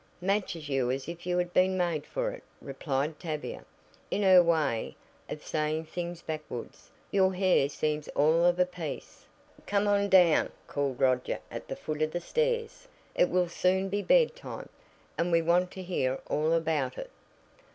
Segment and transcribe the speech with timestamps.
[0.19, 3.63] "Matches you as if you had been made for it," replied Tavia,
[4.09, 4.95] in her way
[5.29, 6.89] of saying things backwards.
[7.11, 9.27] "Your hair seems all of a piece."
[9.67, 14.01] "Come on down," called Roger at the foot of the stairs, "It will soon be
[14.01, 14.69] bedtime,
[15.19, 17.11] and we want to hear all about it."